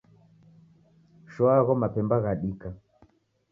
Shoa 1.35 1.53
agho 1.59 1.73
mapemba 1.83 2.21
ghadika. 2.25 2.75